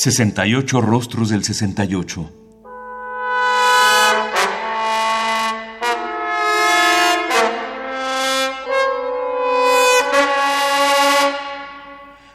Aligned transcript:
68 0.00 0.80
rostros 0.80 1.28
del 1.28 1.42
68. 1.42 2.32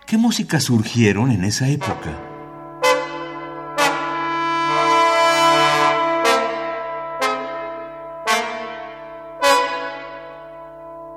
¿Qué 0.06 0.18
músicas 0.18 0.66
surgieron 0.66 1.32
en 1.32 1.46
esa 1.46 1.70
época? 1.70 2.20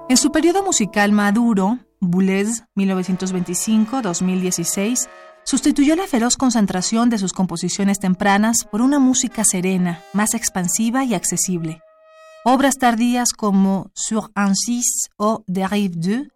En 0.09 0.17
su 0.17 0.31
periodo 0.31 0.63
musical 0.63 1.11
maduro, 1.11 1.81
Boulez 1.99 2.63
1925-2016 2.77 5.09
sustituyó 5.47 5.95
la 5.95 6.09
feroz 6.09 6.37
concentración 6.37 7.09
de 7.09 7.19
sus 7.19 7.33
composiciones 7.33 8.01
tempranas 8.01 8.65
por 8.65 8.83
una 8.83 8.99
música 8.99 9.45
serena, 9.45 10.03
más 10.13 10.35
expansiva 10.35 11.05
y 11.05 11.15
accesible. 11.15 11.81
Obras 12.45 12.79
tardías 12.79 13.31
como 13.33 13.91
Sur 13.95 14.33
un 14.35 15.09
o 15.17 15.45
Derive 15.47 15.95
deux 15.97 16.29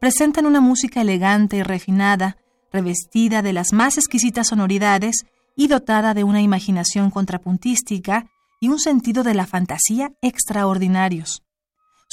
presentan 0.00 0.46
una 0.46 0.60
música 0.60 1.00
elegante 1.00 1.58
y 1.58 1.62
refinada, 1.62 2.36
revestida 2.72 3.40
de 3.40 3.52
las 3.52 3.72
más 3.72 3.98
exquisitas 3.98 4.48
sonoridades 4.48 5.24
y 5.54 5.68
dotada 5.68 6.12
de 6.12 6.24
una 6.24 6.42
imaginación 6.42 7.10
contrapuntística 7.10 8.26
y 8.60 8.68
un 8.68 8.80
sentido 8.80 9.22
de 9.22 9.34
la 9.34 9.46
fantasía 9.46 10.10
extraordinarios. 10.22 11.45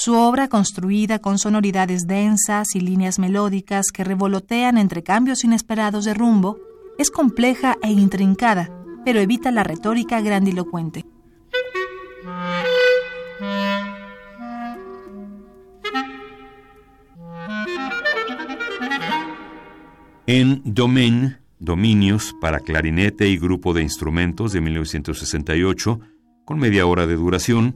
Su 0.03 0.15
obra, 0.15 0.49
construida 0.49 1.19
con 1.19 1.39
sonoridades 1.39 2.07
densas 2.07 2.75
y 2.75 2.81
líneas 2.81 3.19
melódicas 3.19 3.85
que 3.93 4.03
revolotean 4.03 4.77
entre 4.77 5.01
cambios 5.01 5.45
inesperados 5.45 6.03
de 6.03 6.13
rumbo, 6.13 6.57
es 6.97 7.09
compleja 7.09 7.77
e 7.81 7.89
intrincada, 7.89 8.69
pero 9.05 9.21
evita 9.21 9.49
la 9.49 9.63
retórica 9.63 10.19
grandilocuente. 10.19 11.05
En 20.27 20.61
Domain, 20.65 21.37
Dominios 21.59 22.35
para 22.41 22.59
clarinete 22.59 23.29
y 23.29 23.37
grupo 23.37 23.73
de 23.73 23.83
instrumentos 23.83 24.51
de 24.51 24.59
1968, 24.59 26.01
con 26.43 26.59
media 26.59 26.85
hora 26.87 27.07
de 27.07 27.15
duración, 27.15 27.75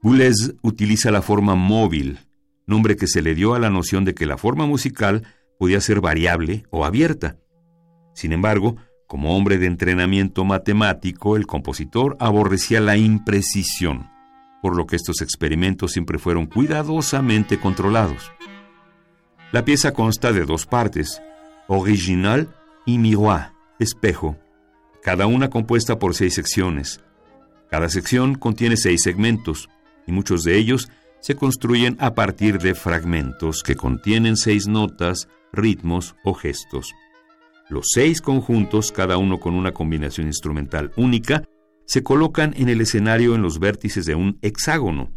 Boulez 0.00 0.54
utiliza 0.62 1.10
la 1.10 1.22
forma 1.22 1.56
móvil, 1.56 2.20
nombre 2.66 2.96
que 2.96 3.08
se 3.08 3.20
le 3.20 3.34
dio 3.34 3.54
a 3.54 3.58
la 3.58 3.68
noción 3.68 4.04
de 4.04 4.14
que 4.14 4.26
la 4.26 4.38
forma 4.38 4.64
musical 4.64 5.24
podía 5.58 5.80
ser 5.80 6.00
variable 6.00 6.64
o 6.70 6.84
abierta. 6.84 7.36
Sin 8.14 8.32
embargo, 8.32 8.76
como 9.08 9.36
hombre 9.36 9.58
de 9.58 9.66
entrenamiento 9.66 10.44
matemático, 10.44 11.36
el 11.36 11.46
compositor 11.46 12.16
aborrecía 12.20 12.80
la 12.80 12.96
imprecisión, 12.96 14.08
por 14.62 14.76
lo 14.76 14.86
que 14.86 14.96
estos 14.96 15.20
experimentos 15.20 15.92
siempre 15.92 16.18
fueron 16.18 16.46
cuidadosamente 16.46 17.58
controlados. 17.58 18.30
La 19.50 19.64
pieza 19.64 19.92
consta 19.92 20.32
de 20.32 20.44
dos 20.44 20.66
partes, 20.66 21.22
original 21.66 22.54
y 22.86 22.98
miroir, 22.98 23.52
espejo, 23.78 24.36
cada 25.02 25.26
una 25.26 25.48
compuesta 25.48 25.98
por 25.98 26.14
seis 26.14 26.34
secciones. 26.34 27.00
Cada 27.70 27.88
sección 27.88 28.34
contiene 28.34 28.76
seis 28.76 29.02
segmentos, 29.02 29.68
y 30.08 30.12
muchos 30.12 30.42
de 30.42 30.56
ellos 30.56 30.88
se 31.20 31.36
construyen 31.36 31.96
a 32.00 32.14
partir 32.14 32.58
de 32.58 32.74
fragmentos 32.74 33.62
que 33.62 33.76
contienen 33.76 34.36
seis 34.36 34.66
notas, 34.66 35.28
ritmos 35.52 36.16
o 36.24 36.34
gestos. 36.34 36.94
Los 37.68 37.88
seis 37.92 38.22
conjuntos, 38.22 38.90
cada 38.90 39.18
uno 39.18 39.38
con 39.38 39.54
una 39.54 39.72
combinación 39.72 40.26
instrumental 40.26 40.90
única, 40.96 41.44
se 41.84 42.02
colocan 42.02 42.54
en 42.56 42.68
el 42.68 42.80
escenario 42.80 43.34
en 43.34 43.42
los 43.42 43.58
vértices 43.58 44.06
de 44.06 44.14
un 44.14 44.38
hexágono. 44.42 45.10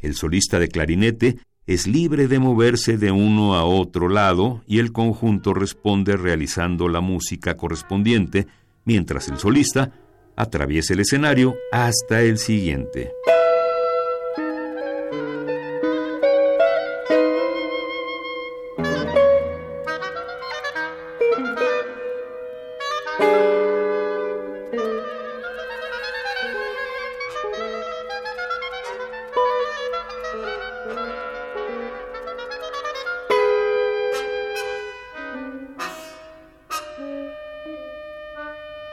El 0.00 0.14
solista 0.14 0.58
de 0.58 0.68
clarinete 0.68 1.38
es 1.66 1.86
libre 1.86 2.28
de 2.28 2.38
moverse 2.38 2.96
de 2.96 3.10
uno 3.10 3.54
a 3.54 3.64
otro 3.64 4.08
lado 4.08 4.62
y 4.66 4.78
el 4.78 4.92
conjunto 4.92 5.54
responde 5.54 6.16
realizando 6.16 6.88
la 6.88 7.00
música 7.00 7.56
correspondiente, 7.56 8.46
mientras 8.84 9.28
el 9.28 9.38
solista 9.38 9.92
atraviesa 10.36 10.94
el 10.94 11.00
escenario 11.00 11.56
hasta 11.72 12.22
el 12.22 12.38
siguiente. 12.38 13.10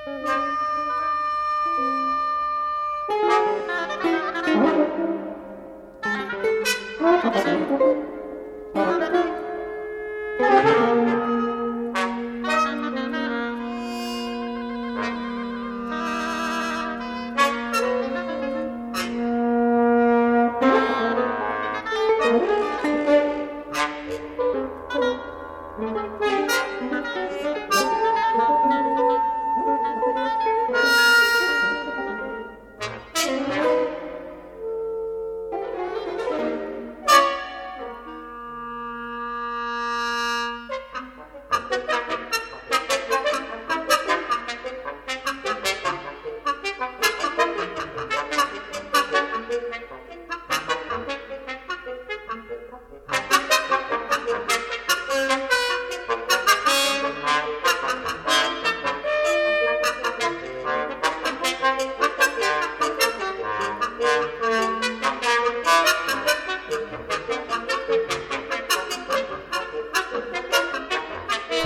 Thank 0.06 0.28
you. 7.82 8.13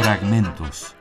Fragmentos. 0.08 0.96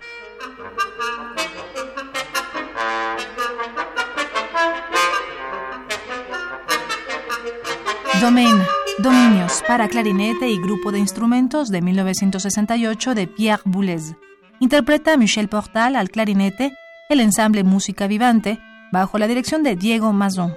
Domain, 8.20 8.56
Dominios 8.98 9.62
para 9.68 9.86
clarinete 9.86 10.48
y 10.48 10.60
grupo 10.60 10.90
de 10.90 10.98
instrumentos 10.98 11.68
de 11.68 11.82
1968 11.82 13.14
de 13.14 13.28
Pierre 13.28 13.62
Boulez. 13.64 14.16
Interpreta 14.58 15.16
Michel 15.16 15.48
Portal 15.48 15.94
al 15.94 16.10
clarinete 16.10 16.72
el 17.08 17.20
ensamble 17.20 17.62
Música 17.62 18.08
Vivante 18.08 18.58
bajo 18.90 19.18
la 19.18 19.28
dirección 19.28 19.62
de 19.62 19.76
Diego 19.76 20.12
Mazón. 20.12 20.56